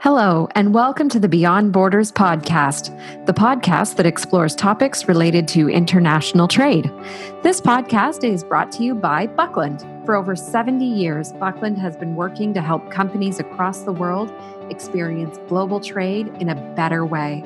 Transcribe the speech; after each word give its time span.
Hello, 0.00 0.48
and 0.56 0.74
welcome 0.74 1.08
to 1.10 1.20
the 1.20 1.28
Beyond 1.28 1.72
Borders 1.72 2.10
podcast, 2.10 2.90
the 3.26 3.32
podcast 3.32 3.94
that 3.96 4.06
explores 4.06 4.56
topics 4.56 5.06
related 5.06 5.46
to 5.48 5.70
international 5.70 6.48
trade. 6.48 6.90
This 7.42 7.60
podcast 7.60 8.24
is 8.24 8.42
brought 8.42 8.72
to 8.72 8.82
you 8.82 8.96
by 8.96 9.28
Buckland. 9.28 9.86
For 10.04 10.16
over 10.16 10.34
70 10.34 10.84
years, 10.84 11.32
Buckland 11.34 11.78
has 11.78 11.96
been 11.96 12.16
working 12.16 12.52
to 12.54 12.60
help 12.60 12.90
companies 12.90 13.38
across 13.38 13.82
the 13.82 13.92
world 13.92 14.32
experience 14.70 15.38
global 15.48 15.78
trade 15.78 16.26
in 16.40 16.48
a 16.48 16.74
better 16.74 17.06
way. 17.06 17.44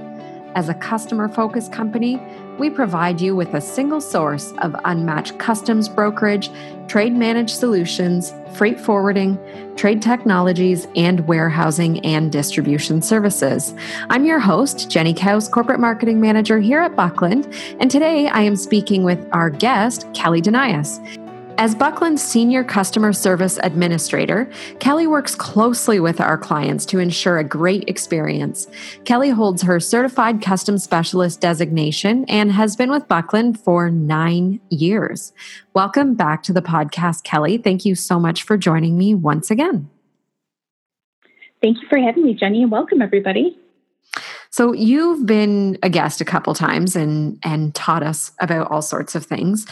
As 0.57 0.71
a 0.71 0.75
customer 0.75 1.29
focused 1.29 1.71
company, 1.71 2.19
we 2.59 2.71
provide 2.71 3.21
you 3.21 3.37
with 3.37 3.53
a 3.53 3.61
single 3.61 4.01
source 4.01 4.55
of 4.63 4.75
unmatched 4.87 5.39
customs 5.39 5.87
brokerage, 5.87 6.49
trade 6.89 7.13
managed 7.13 7.55
solutions, 7.55 8.33
freight 8.55 8.81
forwarding, 8.81 9.39
trade 9.77 10.01
technologies, 10.01 10.89
and 10.97 11.29
warehousing 11.29 12.03
and 12.07 12.33
distribution 12.33 13.03
services. 13.03 13.75
I'm 14.09 14.25
your 14.25 14.39
host, 14.39 14.91
Jenny 14.91 15.13
Kaus, 15.13 15.51
Corporate 15.51 15.79
Marketing 15.79 16.23
Manager 16.23 16.59
here 16.59 16.81
at 16.81 16.97
Buckland, 16.97 17.55
and 17.79 17.91
today 17.91 18.29
I 18.29 18.41
am 18.41 18.57
speaking 18.57 19.05
with 19.05 19.29
our 19.33 19.51
guest, 19.51 20.07
Kelly 20.15 20.41
Denias. 20.41 21.01
As 21.59 21.75
Buckland's 21.75 22.23
Senior 22.23 22.63
Customer 22.65 23.15
Service 23.15 23.59
Administrator, 23.63 24.51
Kelly 24.79 25.07
works 25.07 25.35
closely 25.35 25.99
with 25.99 26.21
our 26.21 26.37
clients 26.37 26.85
to 26.87 26.99
ensure 26.99 27.39
a 27.39 27.45
great 27.45 27.89
experience. 27.89 28.67
Kelly 29.07 29.31
holds 29.31 29.63
her 29.63 29.81
Certified 29.81 30.43
Custom 30.43 30.77
Specialist 30.77 31.41
designation 31.41 32.27
and 32.27 32.53
has 32.53 32.77
been 32.77 32.91
with 32.91 33.09
Buckland 33.09 33.59
for 33.59 33.91
nine 33.91 34.61
years. 34.69 35.33
Welcome 35.73 36.15
back 36.15 36.43
to 36.43 36.53
the 36.53 36.61
podcast, 36.61 37.25
Kelly. 37.25 37.57
Thank 37.57 37.87
you 37.87 37.95
so 37.95 38.21
much 38.21 38.43
for 38.43 38.59
joining 38.59 38.99
me 38.99 39.15
once 39.15 39.51
again. 39.51 39.89
Thank 41.63 41.81
you 41.81 41.89
for 41.89 41.99
having 41.99 42.25
me, 42.25 42.35
Jenny, 42.35 42.65
and 42.65 42.71
welcome 42.71 43.01
everybody. 43.01 43.59
So 44.57 44.73
you've 44.73 45.27
been 45.27 45.77
a 45.83 45.91
guest 45.91 46.23
a 46.23 46.25
couple 46.25 46.55
times 46.55 46.97
and 46.97 47.39
and 47.43 47.75
taught 47.75 48.03
us 48.03 48.33
about 48.41 48.71
all 48.71 48.81
sorts 48.81 49.15
of 49.15 49.27
things, 49.27 49.67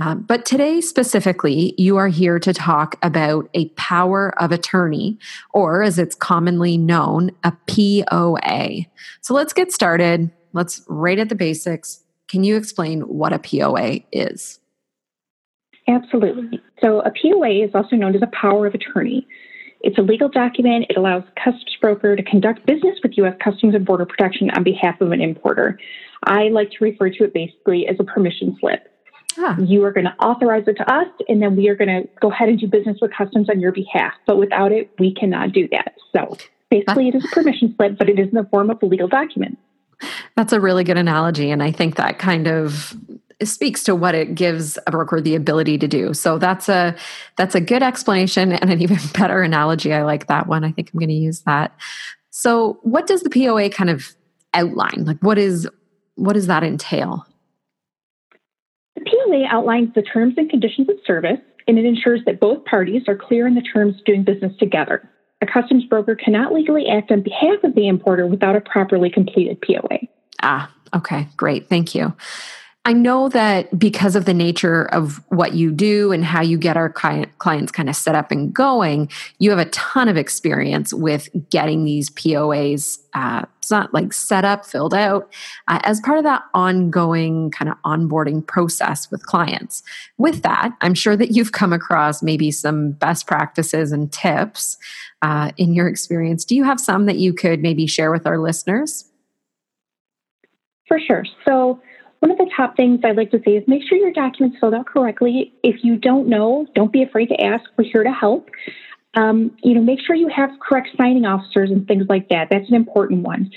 uh, 0.00 0.14
but 0.14 0.46
today 0.46 0.80
specifically, 0.80 1.74
you 1.76 1.98
are 1.98 2.08
here 2.08 2.38
to 2.38 2.54
talk 2.54 2.96
about 3.02 3.50
a 3.52 3.68
power 3.70 4.32
of 4.40 4.50
attorney, 4.50 5.18
or 5.52 5.82
as 5.82 5.98
it's 5.98 6.14
commonly 6.14 6.78
known, 6.78 7.32
a 7.44 7.52
POA. 7.66 8.86
So 9.20 9.34
let's 9.34 9.52
get 9.52 9.72
started. 9.72 10.30
Let's 10.54 10.86
right 10.88 11.18
at 11.18 11.28
the 11.28 11.34
basics. 11.34 12.02
Can 12.26 12.42
you 12.42 12.56
explain 12.56 13.02
what 13.02 13.34
a 13.34 13.38
POA 13.38 14.00
is? 14.10 14.58
Absolutely. 15.86 16.62
So 16.80 17.00
a 17.00 17.10
POA 17.10 17.62
is 17.66 17.72
also 17.74 17.94
known 17.94 18.16
as 18.16 18.22
a 18.22 18.30
power 18.32 18.66
of 18.66 18.72
attorney. 18.72 19.26
It's 19.82 19.98
a 19.98 20.02
legal 20.02 20.28
document. 20.28 20.86
It 20.90 20.96
allows 20.96 21.24
a 21.24 21.40
customs 21.40 21.76
broker 21.80 22.16
to 22.16 22.22
conduct 22.22 22.66
business 22.66 22.98
with 23.02 23.16
U.S. 23.16 23.34
Customs 23.42 23.74
and 23.74 23.84
Border 23.84 24.04
Protection 24.04 24.50
on 24.50 24.62
behalf 24.62 25.00
of 25.00 25.12
an 25.12 25.20
importer. 25.20 25.78
I 26.24 26.48
like 26.48 26.70
to 26.72 26.84
refer 26.84 27.10
to 27.10 27.24
it 27.24 27.32
basically 27.32 27.86
as 27.88 27.96
a 27.98 28.04
permission 28.04 28.56
slip. 28.60 28.86
Ah. 29.38 29.56
You 29.58 29.84
are 29.84 29.92
going 29.92 30.06
to 30.06 30.14
authorize 30.22 30.64
it 30.66 30.74
to 30.74 30.92
us, 30.92 31.08
and 31.28 31.40
then 31.40 31.56
we 31.56 31.68
are 31.68 31.74
going 31.74 31.88
to 31.88 32.08
go 32.20 32.30
ahead 32.30 32.48
and 32.48 32.58
do 32.58 32.66
business 32.66 32.98
with 33.00 33.12
customs 33.16 33.48
on 33.48 33.60
your 33.60 33.72
behalf. 33.72 34.12
But 34.26 34.36
without 34.36 34.72
it, 34.72 34.90
we 34.98 35.14
cannot 35.14 35.52
do 35.52 35.68
that. 35.68 35.94
So 36.14 36.36
basically, 36.68 37.08
it 37.08 37.14
is 37.14 37.24
a 37.24 37.28
permission 37.28 37.74
slip, 37.76 37.96
but 37.96 38.08
it 38.10 38.18
is 38.18 38.28
in 38.28 38.34
the 38.34 38.46
form 38.50 38.70
of 38.70 38.82
a 38.82 38.86
legal 38.86 39.08
document. 39.08 39.58
That's 40.36 40.52
a 40.52 40.60
really 40.60 40.84
good 40.84 40.98
analogy. 40.98 41.50
And 41.50 41.62
I 41.62 41.70
think 41.70 41.96
that 41.96 42.18
kind 42.18 42.48
of 42.48 42.96
speaks 43.46 43.82
to 43.84 43.94
what 43.94 44.14
it 44.14 44.34
gives 44.34 44.78
a 44.86 44.90
broker 44.90 45.20
the 45.20 45.34
ability 45.34 45.78
to 45.78 45.88
do. 45.88 46.14
So 46.14 46.38
that's 46.38 46.68
a 46.68 46.94
that's 47.36 47.54
a 47.54 47.60
good 47.60 47.82
explanation 47.82 48.52
and 48.52 48.70
an 48.70 48.80
even 48.82 48.98
better 49.14 49.42
analogy. 49.42 49.92
I 49.92 50.02
like 50.02 50.26
that 50.26 50.46
one. 50.46 50.64
I 50.64 50.72
think 50.72 50.90
I'm 50.92 50.98
going 50.98 51.08
to 51.08 51.14
use 51.14 51.40
that. 51.42 51.76
So 52.30 52.78
what 52.82 53.06
does 53.06 53.22
the 53.22 53.30
POA 53.30 53.70
kind 53.70 53.90
of 53.90 54.14
outline? 54.54 55.04
Like 55.04 55.18
what 55.20 55.38
is 55.38 55.68
what 56.16 56.34
does 56.34 56.46
that 56.46 56.62
entail? 56.62 57.26
The 58.94 59.02
POA 59.02 59.46
outlines 59.48 59.94
the 59.94 60.02
terms 60.02 60.34
and 60.36 60.50
conditions 60.50 60.88
of 60.88 60.96
service 61.06 61.40
and 61.66 61.78
it 61.78 61.84
ensures 61.84 62.20
that 62.26 62.40
both 62.40 62.64
parties 62.64 63.02
are 63.08 63.16
clear 63.16 63.46
in 63.46 63.54
the 63.54 63.62
terms 63.62 63.94
doing 64.04 64.24
business 64.24 64.52
together. 64.58 65.08
A 65.42 65.46
customs 65.46 65.84
broker 65.84 66.14
cannot 66.14 66.52
legally 66.52 66.86
act 66.88 67.10
on 67.10 67.22
behalf 67.22 67.62
of 67.64 67.74
the 67.74 67.88
importer 67.88 68.26
without 68.26 68.56
a 68.56 68.60
properly 68.60 69.08
completed 69.08 69.58
POA. 69.62 70.00
Ah, 70.42 70.70
okay, 70.94 71.28
great. 71.36 71.68
Thank 71.68 71.94
you. 71.94 72.14
I 72.86 72.94
know 72.94 73.28
that 73.28 73.78
because 73.78 74.16
of 74.16 74.24
the 74.24 74.32
nature 74.32 74.86
of 74.86 75.22
what 75.28 75.52
you 75.52 75.70
do 75.70 76.12
and 76.12 76.24
how 76.24 76.40
you 76.40 76.56
get 76.56 76.78
our 76.78 76.88
clients 76.88 77.72
kind 77.72 77.90
of 77.90 77.94
set 77.94 78.14
up 78.14 78.30
and 78.30 78.54
going, 78.54 79.10
you 79.38 79.50
have 79.50 79.58
a 79.58 79.66
ton 79.66 80.08
of 80.08 80.16
experience 80.16 80.94
with 80.94 81.28
getting 81.50 81.84
these 81.84 82.08
POAs 82.08 82.98
uh, 83.12 83.44
like 83.92 84.14
set 84.14 84.46
up, 84.46 84.64
filled 84.64 84.94
out 84.94 85.30
uh, 85.68 85.78
as 85.82 86.00
part 86.00 86.16
of 86.16 86.24
that 86.24 86.42
ongoing 86.54 87.50
kind 87.50 87.70
of 87.70 87.76
onboarding 87.84 88.44
process 88.44 89.10
with 89.10 89.26
clients. 89.26 89.82
With 90.16 90.42
that, 90.42 90.72
I'm 90.80 90.94
sure 90.94 91.16
that 91.16 91.32
you've 91.32 91.52
come 91.52 91.74
across 91.74 92.22
maybe 92.22 92.50
some 92.50 92.92
best 92.92 93.26
practices 93.26 93.92
and 93.92 94.10
tips 94.10 94.78
uh, 95.20 95.52
in 95.58 95.74
your 95.74 95.86
experience. 95.86 96.46
Do 96.46 96.56
you 96.56 96.64
have 96.64 96.80
some 96.80 97.04
that 97.06 97.16
you 97.16 97.34
could 97.34 97.60
maybe 97.60 97.86
share 97.86 98.10
with 98.10 98.26
our 98.26 98.38
listeners? 98.38 99.04
For 100.88 100.98
sure. 100.98 101.24
So, 101.44 101.80
one 102.20 102.30
of 102.30 102.38
the 102.38 102.50
top 102.54 102.76
things 102.76 103.00
I'd 103.02 103.16
like 103.16 103.30
to 103.30 103.40
say 103.44 103.52
is 103.52 103.64
make 103.66 103.82
sure 103.88 103.98
your 103.98 104.12
documents 104.12 104.58
filled 104.60 104.74
out 104.74 104.86
correctly. 104.86 105.54
If 105.62 105.82
you 105.82 105.96
don't 105.96 106.28
know, 106.28 106.66
don't 106.74 106.92
be 106.92 107.02
afraid 107.02 107.26
to 107.30 107.40
ask. 107.40 107.64
We're 107.76 107.90
here 107.90 108.04
to 108.04 108.12
help. 108.12 108.50
Um, 109.14 109.56
you 109.64 109.74
know, 109.74 109.80
make 109.80 109.98
sure 110.06 110.14
you 110.14 110.28
have 110.28 110.50
correct 110.60 110.90
signing 110.96 111.24
officers 111.24 111.70
and 111.70 111.86
things 111.88 112.04
like 112.08 112.28
that. 112.28 112.48
That's 112.50 112.68
an 112.68 112.74
important 112.74 113.22
one. 113.22 113.50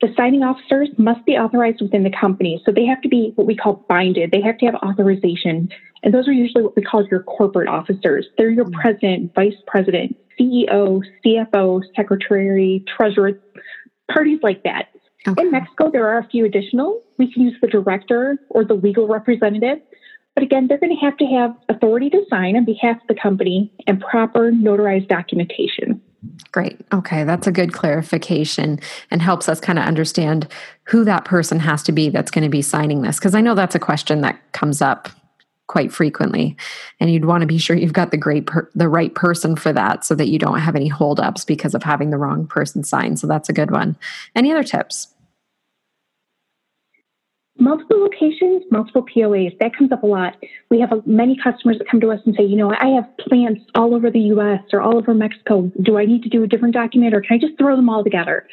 The 0.00 0.12
signing 0.16 0.42
officers 0.42 0.88
must 0.98 1.24
be 1.24 1.32
authorized 1.32 1.80
within 1.80 2.02
the 2.02 2.10
company. 2.10 2.60
So 2.66 2.72
they 2.72 2.84
have 2.84 3.00
to 3.02 3.08
be 3.08 3.32
what 3.36 3.46
we 3.46 3.56
call 3.56 3.84
binded. 3.88 4.30
They 4.30 4.42
have 4.42 4.58
to 4.58 4.66
have 4.66 4.74
authorization. 4.76 5.70
And 6.02 6.12
those 6.12 6.28
are 6.28 6.32
usually 6.32 6.64
what 6.64 6.76
we 6.76 6.82
call 6.82 7.06
your 7.06 7.22
corporate 7.22 7.68
officers. 7.68 8.26
They're 8.36 8.50
your 8.50 8.66
mm-hmm. 8.66 8.80
president, 8.80 9.34
vice 9.34 9.54
president, 9.66 10.16
CEO, 10.38 11.02
CFO, 11.24 11.82
secretary, 11.96 12.84
treasurer, 12.96 13.40
parties 14.10 14.40
like 14.42 14.64
that. 14.64 14.88
Okay. 15.26 15.42
In 15.42 15.50
Mexico, 15.50 15.90
there 15.90 16.08
are 16.08 16.18
a 16.18 16.28
few 16.28 16.44
additional. 16.44 17.00
We 17.18 17.32
can 17.32 17.42
use 17.42 17.56
the 17.60 17.68
director 17.68 18.38
or 18.48 18.64
the 18.64 18.74
legal 18.74 19.06
representative. 19.06 19.78
But 20.34 20.42
again, 20.42 20.66
they're 20.66 20.78
going 20.78 20.96
to 20.96 21.04
have 21.04 21.16
to 21.18 21.26
have 21.26 21.54
authority 21.68 22.10
to 22.10 22.24
sign 22.30 22.56
on 22.56 22.64
behalf 22.64 22.96
of 22.96 23.06
the 23.08 23.14
company 23.14 23.72
and 23.86 24.00
proper 24.00 24.50
notarized 24.50 25.08
documentation. 25.08 26.00
Great. 26.52 26.80
Okay, 26.92 27.24
that's 27.24 27.46
a 27.46 27.52
good 27.52 27.72
clarification 27.72 28.78
and 29.10 29.20
helps 29.20 29.48
us 29.48 29.60
kind 29.60 29.78
of 29.78 29.84
understand 29.84 30.48
who 30.84 31.04
that 31.04 31.24
person 31.24 31.58
has 31.60 31.82
to 31.82 31.92
be 31.92 32.08
that's 32.08 32.30
going 32.30 32.44
to 32.44 32.50
be 32.50 32.62
signing 32.62 33.02
this. 33.02 33.18
Because 33.18 33.34
I 33.34 33.40
know 33.40 33.54
that's 33.54 33.74
a 33.74 33.80
question 33.80 34.20
that 34.22 34.40
comes 34.52 34.80
up 34.80 35.08
quite 35.72 35.90
frequently, 35.90 36.54
and 37.00 37.10
you'd 37.10 37.24
want 37.24 37.40
to 37.40 37.46
be 37.46 37.56
sure 37.56 37.74
you've 37.74 37.94
got 37.94 38.10
the 38.10 38.18
great 38.18 38.46
per- 38.46 38.70
the 38.74 38.88
right 38.88 39.14
person 39.14 39.56
for 39.56 39.72
that, 39.72 40.04
so 40.04 40.14
that 40.14 40.28
you 40.28 40.38
don't 40.38 40.60
have 40.60 40.76
any 40.76 40.88
holdups 40.88 41.46
because 41.46 41.74
of 41.74 41.82
having 41.82 42.10
the 42.10 42.18
wrong 42.18 42.46
person 42.46 42.84
sign. 42.84 43.16
So 43.16 43.26
that's 43.26 43.48
a 43.48 43.54
good 43.54 43.70
one. 43.70 43.96
Any 44.36 44.52
other 44.52 44.62
tips? 44.62 45.08
multiple 47.58 48.00
locations, 48.00 48.64
multiple 48.70 49.04
POAs. 49.04 49.56
That 49.60 49.76
comes 49.76 49.92
up 49.92 50.02
a 50.02 50.06
lot. 50.06 50.36
We 50.68 50.80
have 50.80 50.90
many 51.06 51.36
customers 51.42 51.78
that 51.78 51.88
come 51.88 52.00
to 52.00 52.10
us 52.10 52.20
and 52.26 52.34
say, 52.34 52.44
you 52.44 52.56
know, 52.56 52.74
I 52.74 52.88
have 52.88 53.08
plants 53.18 53.62
all 53.74 53.94
over 53.94 54.10
the 54.10 54.20
US 54.34 54.60
or 54.72 54.80
all 54.80 54.96
over 54.96 55.14
Mexico. 55.14 55.70
Do 55.80 55.96
I 55.96 56.04
need 56.04 56.22
to 56.24 56.28
do 56.28 56.42
a 56.42 56.48
different 56.48 56.74
document 56.74 57.14
or 57.14 57.20
can 57.20 57.36
I 57.36 57.38
just 57.38 57.56
throw 57.58 57.76
them 57.76 57.88
all 57.88 58.02
together? 58.02 58.46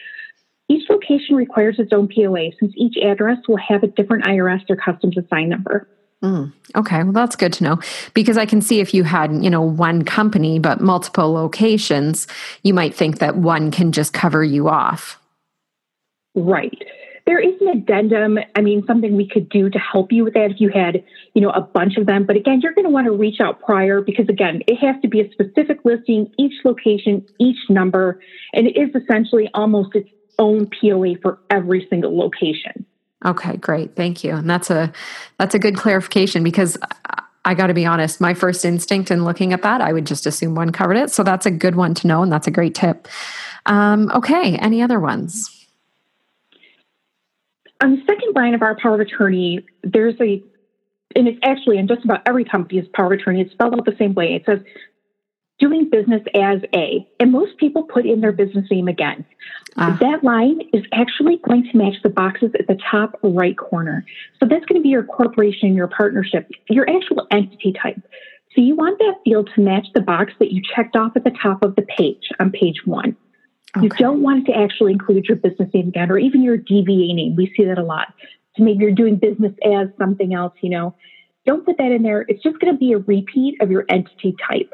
Each 0.69 0.87
location 0.89 1.35
requires 1.35 1.79
its 1.79 1.91
own 1.91 2.07
POA 2.07 2.51
since 2.59 2.73
each 2.77 2.95
address 3.03 3.39
will 3.47 3.57
have 3.57 3.81
a 3.81 3.87
different 3.87 4.25
IRS 4.25 4.69
or 4.69 4.75
customs 4.75 5.17
assign 5.17 5.49
number. 5.49 5.87
Mm, 6.23 6.51
okay, 6.75 7.03
well 7.03 7.13
that's 7.13 7.37
good 7.37 7.53
to 7.53 7.63
know 7.63 7.79
because 8.13 8.37
I 8.37 8.45
can 8.45 8.61
see 8.61 8.81
if 8.81 8.93
you 8.93 9.03
had, 9.03 9.31
you 9.43 9.49
know, 9.49 9.61
one 9.61 10.03
company 10.03 10.59
but 10.59 10.81
multiple 10.81 11.31
locations, 11.31 12.27
you 12.63 12.73
might 12.73 12.93
think 12.93 13.19
that 13.19 13.37
one 13.37 13.71
can 13.71 13.93
just 13.93 14.11
cover 14.11 14.43
you 14.43 14.67
off. 14.67 15.17
Right 16.35 16.77
there 17.29 17.39
is 17.39 17.53
an 17.61 17.67
addendum. 17.67 18.39
I 18.55 18.61
mean, 18.61 18.83
something 18.87 19.15
we 19.15 19.27
could 19.27 19.49
do 19.49 19.69
to 19.69 19.77
help 19.77 20.11
you 20.11 20.23
with 20.23 20.33
that 20.33 20.49
if 20.49 20.59
you 20.59 20.71
had, 20.73 21.03
you 21.35 21.43
know, 21.43 21.51
a 21.51 21.61
bunch 21.61 21.95
of 21.97 22.07
them. 22.07 22.25
But 22.25 22.37
again, 22.37 22.59
you're 22.59 22.73
going 22.73 22.85
to 22.85 22.89
want 22.89 23.05
to 23.05 23.11
reach 23.11 23.39
out 23.39 23.61
prior 23.61 24.01
because 24.01 24.27
again, 24.29 24.63
it 24.65 24.77
has 24.77 24.99
to 25.03 25.07
be 25.07 25.21
a 25.21 25.31
specific 25.31 25.77
listing, 25.85 26.33
each 26.39 26.53
location, 26.65 27.23
each 27.39 27.69
number, 27.69 28.19
and 28.53 28.65
it 28.65 28.75
is 28.75 28.89
essentially 28.99 29.47
almost 29.53 29.95
its 29.95 30.09
own 30.39 30.71
POA 30.81 31.17
for 31.21 31.37
every 31.51 31.85
single 31.87 32.17
location. 32.17 32.83
Okay, 33.25 33.57
great. 33.57 33.95
Thank 33.95 34.23
you. 34.23 34.35
And 34.35 34.49
that's 34.49 34.69
a 34.69 34.91
that's 35.37 35.53
a 35.53 35.59
good 35.59 35.75
clarification 35.75 36.43
because 36.43 36.77
I 37.45 37.53
got 37.53 37.67
to 37.67 37.73
be 37.73 37.85
honest, 37.85 38.21
my 38.21 38.33
first 38.33 38.63
instinct 38.63 39.11
in 39.11 39.25
looking 39.25 39.53
at 39.53 39.61
that, 39.63 39.81
I 39.81 39.91
would 39.91 40.05
just 40.05 40.25
assume 40.25 40.55
one 40.55 40.71
covered 40.71 40.97
it. 40.97 41.11
So 41.11 41.23
that's 41.23 41.45
a 41.45 41.51
good 41.51 41.75
one 41.75 41.93
to 41.95 42.07
know 42.07 42.21
and 42.21 42.31
that's 42.31 42.47
a 42.47 42.51
great 42.51 42.75
tip. 42.75 43.07
Um, 43.65 44.11
okay, 44.11 44.55
any 44.57 44.81
other 44.81 44.99
ones? 44.99 45.49
On 47.81 47.95
the 47.95 48.01
second 48.05 48.35
line 48.35 48.53
of 48.53 48.61
our 48.61 48.75
power 48.75 48.95
of 48.95 48.99
attorney, 48.99 49.65
there's 49.83 50.15
a, 50.19 50.43
and 51.15 51.27
it's 51.27 51.39
actually 51.43 51.77
in 51.77 51.87
just 51.87 52.03
about 52.03 52.21
every 52.25 52.43
company's 52.43 52.87
power 52.93 53.13
of 53.13 53.19
attorney, 53.19 53.41
it's 53.41 53.51
spelled 53.51 53.73
out 53.73 53.85
the 53.85 53.95
same 53.97 54.13
way. 54.13 54.33
It 54.35 54.43
says, 54.45 54.59
doing 55.59 55.89
business 55.89 56.21
as 56.33 56.59
a, 56.73 57.05
and 57.19 57.31
most 57.31 57.57
people 57.57 57.83
put 57.83 58.05
in 58.05 58.21
their 58.21 58.31
business 58.31 58.65
name 58.71 58.87
again. 58.87 59.25
Uh, 59.77 59.95
that 59.97 60.23
line 60.23 60.61
is 60.73 60.83
actually 60.93 61.37
going 61.47 61.63
to 61.71 61.77
match 61.77 61.95
the 62.01 62.09
boxes 62.09 62.51
at 62.57 62.67
the 62.67 62.77
top 62.89 63.19
right 63.23 63.57
corner. 63.57 64.05
So 64.39 64.47
that's 64.47 64.65
going 64.65 64.79
to 64.79 64.83
be 64.83 64.89
your 64.89 65.03
corporation, 65.03 65.75
your 65.75 65.87
partnership, 65.87 66.49
your 66.69 66.89
actual 66.89 67.27
entity 67.31 67.73
type. 67.81 68.01
So 68.55 68.61
you 68.61 68.75
want 68.75 68.97
that 68.99 69.15
field 69.23 69.49
to 69.55 69.61
match 69.61 69.87
the 69.93 70.01
box 70.01 70.33
that 70.39 70.51
you 70.51 70.61
checked 70.75 70.95
off 70.95 71.11
at 71.15 71.23
the 71.23 71.35
top 71.41 71.63
of 71.63 71.75
the 71.75 71.83
page 71.83 72.29
on 72.39 72.51
page 72.51 72.81
one. 72.85 73.15
Okay. 73.77 73.85
You 73.85 73.89
don't 73.99 74.23
want 74.23 74.47
it 74.47 74.51
to 74.51 74.57
actually 74.57 74.93
include 74.93 75.25
your 75.25 75.37
business 75.37 75.69
name 75.73 75.89
again 75.89 76.09
or 76.09 76.17
even 76.17 76.41
your 76.41 76.57
DBA 76.57 77.13
name. 77.13 77.35
We 77.35 77.53
see 77.55 77.65
that 77.65 77.77
a 77.77 77.83
lot. 77.83 78.07
So 78.57 78.63
maybe 78.63 78.83
you're 78.83 78.91
doing 78.91 79.17
business 79.17 79.53
as 79.63 79.89
something 79.97 80.33
else, 80.33 80.53
you 80.61 80.71
know. 80.71 80.95
Don't 81.45 81.65
put 81.65 81.77
that 81.77 81.91
in 81.91 82.01
there. 82.01 82.25
It's 82.27 82.43
just 82.43 82.59
going 82.59 82.73
to 82.73 82.77
be 82.77 82.93
a 82.93 82.97
repeat 82.97 83.61
of 83.61 83.71
your 83.71 83.85
entity 83.89 84.35
type. 84.47 84.73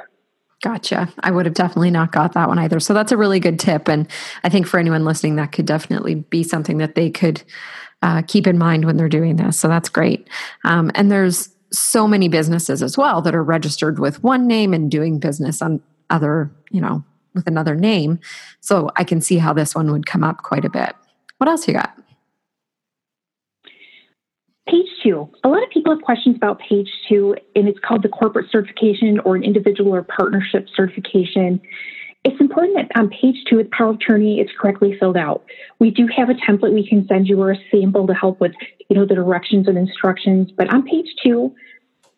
Gotcha. 0.65 1.07
I 1.19 1.29
would 1.29 1.45
have 1.45 1.53
definitely 1.53 1.91
not 1.91 2.11
got 2.11 2.33
that 2.33 2.47
one 2.47 2.57
either. 2.57 2.79
So 2.79 2.95
that's 2.95 3.11
a 3.11 3.17
really 3.17 3.39
good 3.39 3.59
tip. 3.59 3.87
And 3.87 4.07
I 4.43 4.49
think 4.49 4.65
for 4.65 4.79
anyone 4.79 5.05
listening, 5.05 5.35
that 5.35 5.51
could 5.51 5.67
definitely 5.67 6.15
be 6.15 6.41
something 6.41 6.79
that 6.79 6.95
they 6.95 7.11
could 7.11 7.43
uh, 8.01 8.23
keep 8.23 8.47
in 8.47 8.57
mind 8.57 8.83
when 8.83 8.97
they're 8.97 9.07
doing 9.07 9.35
this. 9.35 9.59
So 9.59 9.67
that's 9.67 9.89
great. 9.89 10.27
Um, 10.63 10.89
and 10.95 11.11
there's 11.11 11.55
so 11.71 12.07
many 12.07 12.29
businesses 12.29 12.81
as 12.81 12.97
well 12.97 13.21
that 13.21 13.35
are 13.35 13.43
registered 13.43 13.99
with 13.99 14.23
one 14.23 14.47
name 14.47 14.73
and 14.73 14.89
doing 14.89 15.19
business 15.19 15.61
on 15.61 15.83
other, 16.09 16.49
you 16.71 16.81
know, 16.81 17.05
with 17.35 17.45
another 17.45 17.75
name. 17.75 18.19
So 18.61 18.89
I 18.95 19.03
can 19.03 19.21
see 19.21 19.37
how 19.37 19.53
this 19.53 19.75
one 19.75 19.91
would 19.91 20.07
come 20.07 20.23
up 20.23 20.41
quite 20.41 20.65
a 20.65 20.69
bit. 20.71 20.95
What 21.37 21.47
else 21.47 21.67
you 21.67 21.75
got? 21.75 21.95
Page 24.67 24.87
two. 25.03 25.29
A 25.43 25.47
lot 25.47 25.63
of 25.63 25.69
people 25.69 25.93
have 25.93 26.01
questions 26.01 26.35
about 26.35 26.59
page 26.59 26.89
two, 27.07 27.35
and 27.55 27.67
it's 27.67 27.79
called 27.79 28.01
the 28.01 28.09
corporate 28.09 28.49
certification 28.51 29.19
or 29.19 29.35
an 29.35 29.43
individual 29.43 29.93
or 29.93 30.01
partnership 30.01 30.67
certification. 30.75 31.61
It's 32.23 32.41
important 32.41 32.75
that 32.77 32.99
on 32.99 33.09
page 33.09 33.35
two 33.47 33.59
of 33.59 33.65
the 33.65 33.71
power 33.77 33.89
of 33.89 33.97
attorney, 33.97 34.39
it's 34.39 34.51
correctly 34.59 34.97
filled 34.99 35.17
out. 35.17 35.45
We 35.77 35.91
do 35.91 36.07
have 36.07 36.31
a 36.31 36.33
template 36.33 36.73
we 36.73 36.87
can 36.87 37.07
send 37.07 37.27
you 37.27 37.39
or 37.39 37.51
a 37.51 37.57
sample 37.69 38.07
to 38.07 38.15
help 38.15 38.41
with, 38.41 38.53
you 38.89 38.95
know, 38.95 39.05
the 39.05 39.13
directions 39.13 39.67
and 39.67 39.77
instructions. 39.77 40.51
But 40.51 40.73
on 40.73 40.81
page 40.81 41.13
two, 41.23 41.53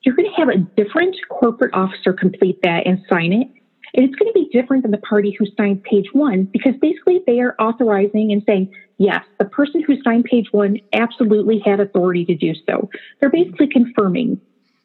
you're 0.03 0.15
going 0.15 0.31
to 0.31 0.38
have 0.38 0.47
a 0.47 0.57
different 0.81 1.17
corporate 1.27 1.73
officer 1.73 2.13
complete 2.13 2.61
that 2.63 2.88
and 2.88 3.03
sign 3.09 3.33
it. 3.33 3.49
And 3.97 4.05
it's 4.05 4.15
going 4.15 4.31
to 4.31 4.39
be 4.39 4.47
different 4.53 4.83
than 4.83 4.91
the 4.91 4.99
party 4.99 5.35
who 5.38 5.47
signed 5.57 5.83
page 5.83 6.05
one 6.13 6.44
because 6.45 6.75
basically 6.79 7.21
they 7.25 7.39
are 7.39 7.55
authorizing 7.59 8.31
and 8.31 8.44
saying, 8.45 8.71
yes, 8.99 9.23
the 9.39 9.45
person 9.45 9.83
who 9.83 9.99
signed 10.03 10.25
page 10.25 10.47
one 10.51 10.79
absolutely 10.94 11.59
had 11.65 11.79
authority 11.79 12.23
to 12.25 12.35
do 12.35 12.53
so. 12.69 12.89
They're 13.19 13.31
basically 13.31 13.67
confirming, 13.67 14.39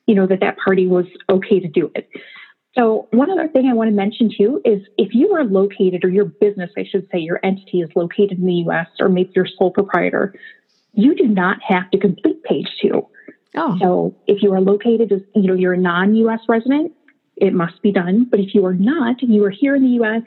you 0.06 0.14
know, 0.14 0.26
that 0.26 0.40
that 0.40 0.56
party 0.56 0.86
was 0.86 1.04
okay 1.28 1.60
to 1.60 1.68
do 1.68 1.92
it. 1.94 2.08
So 2.76 3.06
one 3.10 3.30
other 3.30 3.48
thing 3.48 3.68
I 3.68 3.74
want 3.74 3.90
to 3.90 3.94
mention 3.94 4.30
too 4.34 4.62
is 4.64 4.80
if 4.96 5.14
you 5.14 5.34
are 5.34 5.44
located, 5.44 6.04
or 6.04 6.08
your 6.08 6.24
business, 6.24 6.70
I 6.78 6.84
should 6.90 7.06
say, 7.12 7.18
your 7.18 7.38
entity 7.44 7.82
is 7.82 7.90
located 7.94 8.38
in 8.38 8.46
the 8.46 8.54
U.S. 8.64 8.86
or 8.98 9.10
maybe 9.10 9.30
you're 9.34 9.46
sole 9.58 9.70
proprietor, 9.70 10.34
you 10.94 11.14
do 11.14 11.28
not 11.28 11.58
have 11.68 11.90
to 11.90 11.98
complete 11.98 12.42
page 12.44 12.68
two. 12.80 13.06
Oh. 13.56 13.76
So 13.78 14.16
if 14.26 14.42
you 14.42 14.54
are 14.54 14.60
located 14.62 15.12
as, 15.12 15.20
you 15.34 15.48
know, 15.48 15.54
you're 15.54 15.74
a 15.74 15.78
non-U.S. 15.78 16.40
resident, 16.48 16.92
it 17.36 17.52
must 17.54 17.80
be 17.82 17.92
done. 17.92 18.26
But 18.30 18.40
if 18.40 18.54
you 18.54 18.64
are 18.66 18.74
not, 18.74 19.22
you 19.22 19.44
are 19.44 19.50
here 19.50 19.74
in 19.74 19.82
the 19.82 19.90
U.S., 19.90 20.22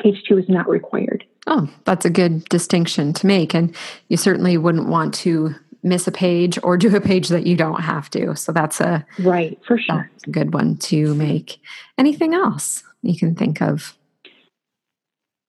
page 0.00 0.22
two 0.28 0.38
is 0.38 0.48
not 0.48 0.68
required. 0.68 1.24
Oh, 1.46 1.68
that's 1.84 2.04
a 2.04 2.10
good 2.10 2.44
distinction 2.46 3.12
to 3.14 3.26
make. 3.26 3.54
And 3.54 3.74
you 4.08 4.16
certainly 4.16 4.56
wouldn't 4.56 4.88
want 4.88 5.14
to 5.14 5.54
miss 5.82 6.06
a 6.06 6.12
page 6.12 6.58
or 6.62 6.76
do 6.78 6.94
a 6.96 7.00
page 7.00 7.28
that 7.28 7.46
you 7.46 7.56
don't 7.56 7.82
have 7.82 8.10
to. 8.10 8.34
So 8.36 8.52
that's 8.52 8.80
a 8.80 9.06
right 9.20 9.58
for 9.66 9.78
sure. 9.78 10.10
a 10.26 10.30
good 10.30 10.54
one 10.54 10.76
to 10.78 11.14
make. 11.14 11.60
Anything 11.98 12.34
else 12.34 12.82
you 13.02 13.18
can 13.18 13.34
think 13.34 13.60
of? 13.60 13.96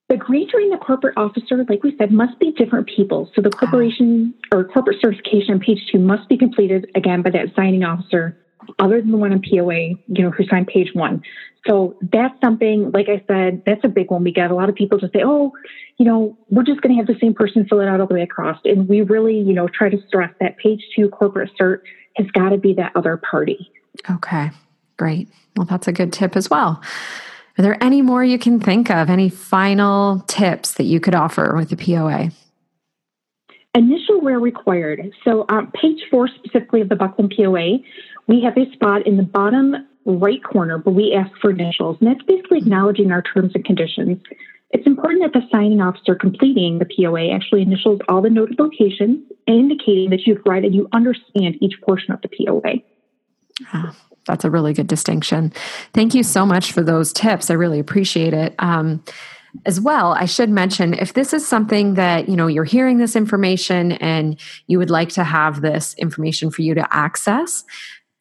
The 0.07 0.17
grantor 0.17 0.59
and 0.59 0.71
the 0.71 0.77
corporate 0.77 1.17
officer, 1.17 1.65
like 1.67 1.81
we 1.81 1.95
said, 1.97 2.11
must 2.11 2.39
be 2.39 2.51
different 2.51 2.87
people. 2.87 3.31
So 3.33 3.41
the 3.41 3.49
ah. 3.55 3.57
corporation 3.57 4.35
or 4.51 4.63
corporate 4.63 4.97
certification 5.01 5.55
on 5.55 5.59
page 5.59 5.79
two 5.91 5.97
must 5.97 6.29
be 6.29 6.37
completed 6.37 6.91
again 6.93 7.23
by 7.23 7.31
that 7.31 7.47
signing 7.55 7.83
officer 7.83 8.37
other 8.79 9.01
than 9.01 9.11
the 9.11 9.17
one 9.17 9.31
on 9.31 9.41
POA, 9.41 9.95
you 10.07 10.23
know, 10.23 10.31
who 10.31 10.45
signed 10.45 10.67
page 10.67 10.89
one. 10.93 11.21
So 11.67 11.97
that's 12.01 12.39
something, 12.41 12.91
like 12.91 13.07
I 13.09 13.23
said, 13.27 13.63
that's 13.65 13.83
a 13.83 13.87
big 13.87 14.11
one. 14.11 14.23
We 14.23 14.31
get 14.31 14.51
a 14.51 14.55
lot 14.55 14.69
of 14.69 14.75
people 14.75 14.99
to 14.99 15.07
say, 15.07 15.21
oh, 15.23 15.51
you 15.97 16.05
know, 16.05 16.37
we're 16.49 16.63
just 16.63 16.81
going 16.81 16.95
to 16.95 16.97
have 16.97 17.07
the 17.07 17.19
same 17.19 17.33
person 17.33 17.65
fill 17.67 17.79
it 17.79 17.87
out 17.87 17.99
all 17.99 18.07
the 18.07 18.13
way 18.13 18.21
across. 18.21 18.59
And 18.65 18.87
we 18.87 19.01
really, 19.01 19.39
you 19.39 19.53
know, 19.53 19.67
try 19.67 19.89
to 19.89 19.97
stress 20.07 20.31
that 20.39 20.57
page 20.57 20.83
two 20.95 21.09
corporate 21.09 21.49
cert 21.59 21.79
has 22.17 22.27
got 22.31 22.49
to 22.49 22.57
be 22.57 22.73
that 22.75 22.91
other 22.95 23.17
party. 23.17 23.71
Okay, 24.09 24.51
great. 24.97 25.29
Well, 25.55 25.65
that's 25.65 25.87
a 25.87 25.91
good 25.91 26.13
tip 26.13 26.35
as 26.35 26.49
well. 26.49 26.81
Are 27.57 27.61
there 27.61 27.81
any 27.81 28.01
more 28.01 28.23
you 28.23 28.37
can 28.37 28.59
think 28.59 28.91
of? 28.91 29.09
Any 29.09 29.29
final 29.29 30.19
tips 30.27 30.73
that 30.73 30.83
you 30.83 30.99
could 30.99 31.15
offer 31.15 31.55
with 31.55 31.69
the 31.69 31.77
POA? 31.77 32.31
Initial 33.73 34.21
where 34.21 34.39
required. 34.39 35.11
So, 35.23 35.45
um, 35.49 35.71
page 35.71 36.01
four 36.11 36.27
specifically 36.27 36.81
of 36.81 36.89
the 36.89 36.95
Buckland 36.95 37.33
POA, 37.35 37.79
we 38.27 38.41
have 38.41 38.57
a 38.57 38.71
spot 38.73 39.05
in 39.05 39.17
the 39.17 39.23
bottom 39.23 39.75
right 40.05 40.43
corner, 40.43 40.77
but 40.77 40.91
we 40.91 41.13
ask 41.13 41.31
for 41.41 41.51
initials, 41.51 41.97
and 41.99 42.09
that's 42.09 42.23
basically 42.23 42.59
acknowledging 42.59 43.11
our 43.11 43.21
terms 43.21 43.51
and 43.55 43.65
conditions. 43.65 44.21
It's 44.71 44.85
important 44.85 45.23
that 45.23 45.39
the 45.39 45.47
signing 45.51 45.81
officer 45.81 46.15
completing 46.15 46.79
the 46.79 46.85
POA 46.85 47.31
actually 47.31 47.61
initials 47.61 47.99
all 48.09 48.21
the 48.21 48.29
noted 48.29 48.59
locations, 48.59 49.19
indicating 49.47 50.09
that 50.09 50.25
you've 50.25 50.41
read 50.45 50.63
and 50.63 50.75
you 50.75 50.87
understand 50.91 51.55
each 51.61 51.75
portion 51.81 52.13
of 52.13 52.21
the 52.21 52.29
POA. 52.29 52.81
Oh, 53.73 53.95
that's 54.27 54.43
a 54.43 54.51
really 54.51 54.73
good 54.73 54.87
distinction. 54.87 55.53
Thank 55.93 56.13
you 56.13 56.23
so 56.23 56.45
much 56.45 56.71
for 56.71 56.81
those 56.81 57.13
tips. 57.13 57.49
I 57.49 57.53
really 57.53 57.79
appreciate 57.79 58.33
it. 58.33 58.55
Um, 58.59 59.03
as 59.65 59.79
well 59.79 60.11
i 60.19 60.25
should 60.25 60.49
mention 60.49 60.93
if 60.93 61.13
this 61.13 61.31
is 61.31 61.47
something 61.47 61.93
that 61.93 62.27
you 62.27 62.35
know 62.35 62.47
you're 62.47 62.65
hearing 62.65 62.97
this 62.97 63.15
information 63.15 63.93
and 63.93 64.37
you 64.67 64.77
would 64.77 64.89
like 64.89 65.07
to 65.07 65.23
have 65.23 65.61
this 65.61 65.93
information 65.93 66.51
for 66.51 66.61
you 66.61 66.73
to 66.73 66.85
access 66.93 67.63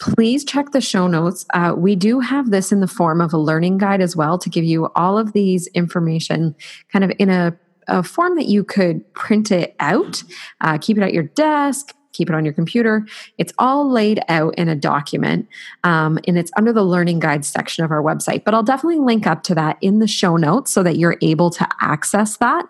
please 0.00 0.44
check 0.44 0.73
the 0.73 0.81
show 0.81 1.06
notes. 1.06 1.46
Uh, 1.55 1.75
we 1.76 1.96
do 1.96 2.20
have 2.20 2.50
this 2.50 2.73
in 2.73 2.81
the 2.81 2.87
form 2.87 3.20
of 3.20 3.32
a 3.32 3.38
learning 3.38 3.79
guide 3.79 4.00
as 4.00 4.17
well 4.17 4.38
to 4.38 4.50
give 4.50 4.64
you 4.64 4.88
all 4.94 5.19
of 5.19 5.32
these 5.32 5.67
information 5.69 6.55
kind 6.93 7.05
of 7.05 7.12
in 7.19 7.31
a, 7.31 7.56
a 7.88 8.02
form 8.02 8.37
that 8.37 8.46
you 8.46 8.64
could 8.64 9.12
print 9.14 9.50
it 9.50 9.75
out, 9.81 10.23
uh, 10.61 10.79
keep 10.79 10.99
it 10.99 11.02
at 11.02 11.12
your 11.12 11.23
desk, 11.23 11.94
keep 12.14 12.31
it 12.31 12.35
on 12.35 12.44
your 12.44 12.55
computer. 12.55 13.06
It's 13.38 13.52
all 13.58 13.91
laid 13.91 14.20
out 14.29 14.55
in 14.55 14.69
a 14.69 14.76
document 14.76 15.49
um, 15.82 16.19
and 16.26 16.38
it's 16.38 16.50
under 16.56 16.73
the 16.73 16.85
learning 16.85 17.19
guide 17.19 17.44
section 17.44 17.85
of 17.85 17.90
our 17.90 18.02
website. 18.02 18.44
But 18.44 18.55
I'll 18.55 18.62
definitely 18.62 19.00
link 19.00 19.26
up 19.26 19.43
to 19.44 19.55
that 19.56 19.76
in 19.81 19.99
the 19.99 20.06
show 20.06 20.37
notes 20.37 20.73
so 20.73 20.82
that 20.82 20.97
you're 20.97 21.19
able 21.20 21.50
to 21.50 21.69
access 21.81 22.37
that. 22.38 22.67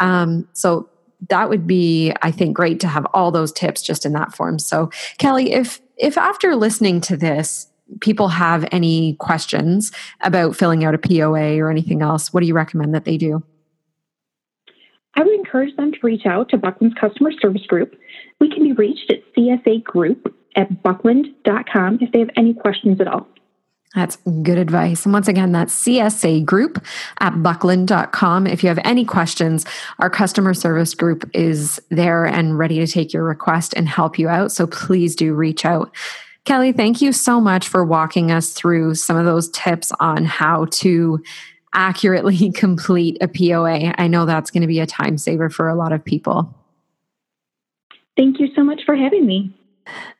Um, 0.00 0.48
so 0.52 0.88
that 1.28 1.48
would 1.48 1.66
be, 1.66 2.12
I 2.22 2.30
think, 2.30 2.56
great 2.56 2.80
to 2.80 2.88
have 2.88 3.06
all 3.14 3.30
those 3.30 3.52
tips 3.52 3.82
just 3.82 4.04
in 4.04 4.12
that 4.12 4.34
form. 4.34 4.58
So, 4.58 4.90
Kelly, 5.18 5.52
if 5.52 5.80
if 6.02 6.18
after 6.18 6.56
listening 6.56 7.00
to 7.02 7.16
this, 7.16 7.68
people 8.00 8.28
have 8.28 8.66
any 8.72 9.14
questions 9.14 9.92
about 10.20 10.56
filling 10.56 10.84
out 10.84 10.94
a 10.94 10.98
POA 10.98 11.58
or 11.58 11.70
anything 11.70 12.02
else, 12.02 12.32
what 12.32 12.40
do 12.40 12.46
you 12.46 12.54
recommend 12.54 12.94
that 12.94 13.04
they 13.04 13.16
do? 13.16 13.42
I 15.14 15.22
would 15.22 15.34
encourage 15.34 15.76
them 15.76 15.92
to 15.92 15.98
reach 16.02 16.26
out 16.26 16.48
to 16.48 16.58
Buckland's 16.58 16.96
customer 16.98 17.30
service 17.40 17.66
group. 17.66 17.94
We 18.40 18.50
can 18.50 18.64
be 18.64 18.72
reached 18.72 19.10
at 19.10 19.22
CSA 19.36 19.84
Group 19.84 20.34
at 20.56 20.82
buckland.com 20.82 21.98
if 22.00 22.10
they 22.12 22.18
have 22.18 22.30
any 22.36 22.54
questions 22.54 23.00
at 23.00 23.06
all. 23.06 23.28
That's 23.94 24.16
good 24.42 24.56
advice. 24.56 25.04
And 25.04 25.12
once 25.12 25.28
again, 25.28 25.52
that's 25.52 25.84
CSA 25.84 26.44
group 26.46 26.82
at 27.20 27.42
buckland.com. 27.42 28.46
If 28.46 28.62
you 28.62 28.68
have 28.68 28.80
any 28.84 29.04
questions, 29.04 29.66
our 29.98 30.08
customer 30.08 30.54
service 30.54 30.94
group 30.94 31.28
is 31.34 31.80
there 31.90 32.24
and 32.24 32.58
ready 32.58 32.78
to 32.78 32.86
take 32.86 33.12
your 33.12 33.24
request 33.24 33.74
and 33.76 33.86
help 33.86 34.18
you 34.18 34.28
out. 34.28 34.50
So 34.50 34.66
please 34.66 35.14
do 35.14 35.34
reach 35.34 35.66
out. 35.66 35.94
Kelly, 36.44 36.72
thank 36.72 37.02
you 37.02 37.12
so 37.12 37.40
much 37.40 37.68
for 37.68 37.84
walking 37.84 38.32
us 38.32 38.52
through 38.52 38.94
some 38.94 39.16
of 39.16 39.26
those 39.26 39.50
tips 39.50 39.92
on 40.00 40.24
how 40.24 40.66
to 40.70 41.22
accurately 41.74 42.50
complete 42.54 43.18
a 43.20 43.28
POA. 43.28 43.94
I 43.98 44.08
know 44.08 44.24
that's 44.24 44.50
going 44.50 44.62
to 44.62 44.66
be 44.66 44.80
a 44.80 44.86
time 44.86 45.18
saver 45.18 45.50
for 45.50 45.68
a 45.68 45.74
lot 45.74 45.92
of 45.92 46.04
people. 46.04 46.52
Thank 48.16 48.40
you 48.40 48.48
so 48.54 48.64
much 48.64 48.82
for 48.84 48.96
having 48.96 49.26
me. 49.26 49.54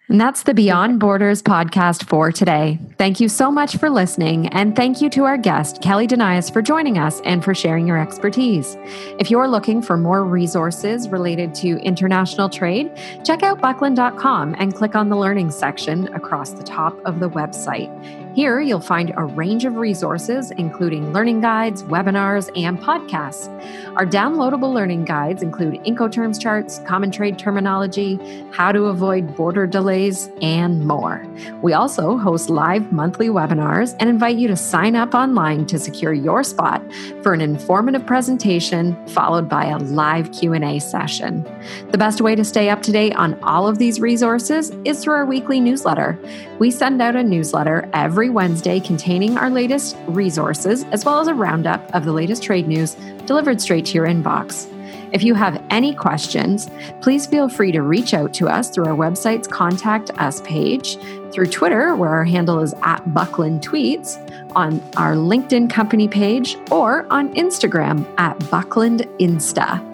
And 0.09 0.21
that's 0.21 0.43
the 0.43 0.53
Beyond 0.53 0.99
Borders 0.99 1.43
podcast 1.45 2.09
for 2.09 2.33
today. 2.33 2.79
Thank 2.99 3.21
you 3.21 3.29
so 3.29 3.53
much 3.53 3.77
for 3.77 3.89
listening, 3.89 4.49
and 4.49 4.75
thank 4.75 5.01
you 5.01 5.09
to 5.11 5.25
our 5.25 5.39
guest, 5.39 5.81
Kelly 5.81 6.09
Denias, 6.09 6.51
for 6.51 6.61
joining 6.61 6.99
us 6.99 7.21
and 7.25 7.43
for 7.43 7.55
sharing 7.55 7.87
your 7.87 7.99
expertise. 7.99 8.77
If 9.21 9.31
you're 9.31 9.47
looking 9.47 9.81
for 9.81 9.97
more 9.97 10.25
resources 10.25 11.09
related 11.09 11.55
to 11.57 11.81
international 11.83 12.49
trade, 12.49 12.91
check 13.25 13.45
out 13.45 13.61
buckland.com 13.61 14.57
and 14.59 14.75
click 14.75 14.97
on 14.97 15.09
the 15.09 15.17
learning 15.17 15.53
section 15.53 16.13
across 16.15 16.51
the 16.51 16.65
top 16.65 16.99
of 17.07 17.21
the 17.21 17.31
website. 17.31 17.89
Here, 18.35 18.61
you'll 18.61 18.81
find 18.81 19.13
a 19.17 19.25
range 19.25 19.67
of 19.67 19.77
resources, 19.77 20.51
including 20.53 21.13
learning 21.13 21.43
guides, 21.43 21.83
webinars, 21.85 22.51
and 22.59 22.79
podcasts. 22.79 23.49
Our 23.95 24.07
downloadable 24.07 24.73
learning 24.73 25.05
guides 25.05 25.43
include 25.43 25.75
Incoterms 25.85 26.41
charts, 26.41 26.81
common 26.87 27.11
trade 27.11 27.39
terminology, 27.39 28.19
how 28.51 28.73
to 28.73 28.87
avoid 28.87 29.37
border 29.37 29.67
delays 29.67 30.02
giveaways, 30.03 30.31
and 30.43 30.87
more. 30.87 31.27
We 31.63 31.73
also 31.73 32.17
host 32.17 32.51
live 32.51 32.93
monthly 32.93 33.29
webinars 33.29 33.95
and 34.01 34.09
invite 34.09 34.37
you 34.37 34.49
to 34.49 34.57
sign 34.57 34.97
up 34.97 35.15
online 35.15 35.67
to 35.67 35.79
secure 35.79 36.13
your 36.13 36.43
spot 36.43 36.83
for 37.23 37.33
an 37.33 37.41
informative 37.41 38.07
presentation 38.07 38.97
followed 39.09 39.49
by 39.49 39.67
a 39.67 39.79
live 39.79 40.33
Q&A 40.33 40.79
session. 40.79 41.47
The 41.91 41.99
best 41.99 42.21
way 42.21 42.35
to 42.35 42.45
stay 42.45 42.69
up 42.69 42.83
to 42.83 42.93
date 42.93 43.15
on 43.15 43.39
all 43.43 43.67
of 43.67 43.79
these 43.79 44.01
resources 44.01 44.71
is 44.85 45.03
through 45.03 45.15
our 45.15 45.27
weekly 45.27 45.61
newsletter. 45.61 46.19
We 46.59 46.71
send 46.71 47.01
out 47.01 47.17
a 47.17 47.23
newsletter 47.23 47.89
every 47.93 48.31
Wednesday 48.31 48.81
containing 48.81 49.37
our 49.39 49.51
latest 49.51 49.97
resources 50.07 50.85
as 50.93 51.05
well 51.05 51.21
as 51.21 51.29
a 51.29 51.35
roundup 51.35 51.95
of 51.95 52.05
the 52.05 52.13
latest 52.13 52.43
trade 52.43 52.69
news 52.69 52.95
delivered 53.27 53.61
straight 53.61 53.87
to 53.87 53.95
your 53.95 54.07
inbox. 54.07 54.72
If 55.13 55.23
you 55.23 55.35
have 55.35 55.63
any 55.69 55.95
questions, 55.95 56.71
please 57.03 57.27
feel 57.27 57.49
free 57.49 57.71
to 57.73 57.83
reach 57.83 58.15
out 58.15 58.33
to 58.35 58.49
us 58.49 58.71
through 58.71 58.87
our 58.87 58.97
website's 58.97 59.47
Contact 59.47 60.11
Us 60.19 60.41
page, 60.41 60.97
through 61.33 61.49
Twitter, 61.49 61.95
where 61.95 62.11
our 62.11 62.25
handle 62.25 62.61
is 62.61 62.75
at 62.83 63.13
Buckland 63.13 63.61
Tweets, 63.61 64.17
on 64.57 64.81
our 64.97 65.15
LinkedIn 65.15 65.71
company 65.71 66.09
page, 66.09 66.57
or 66.71 67.07
on 67.11 67.35
Instagram 67.35 68.07
at 68.19 68.39
Buckland 68.51 69.01
Insta. 69.19 69.87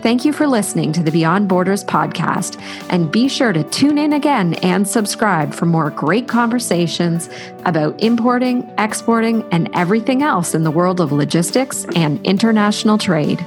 Thank 0.00 0.24
you 0.24 0.32
for 0.32 0.46
listening 0.46 0.92
to 0.92 1.02
the 1.02 1.10
Beyond 1.10 1.48
Borders 1.48 1.84
podcast, 1.84 2.58
and 2.88 3.10
be 3.12 3.28
sure 3.28 3.52
to 3.52 3.64
tune 3.64 3.98
in 3.98 4.12
again 4.12 4.54
and 4.62 4.88
subscribe 4.88 5.52
for 5.52 5.66
more 5.66 5.90
great 5.90 6.26
conversations 6.26 7.28
about 7.64 8.00
importing, 8.00 8.72
exporting, 8.78 9.44
and 9.52 9.68
everything 9.74 10.22
else 10.22 10.54
in 10.54 10.62
the 10.62 10.70
world 10.70 11.00
of 11.00 11.12
logistics 11.12 11.84
and 11.96 12.24
international 12.24 12.96
trade. 12.96 13.44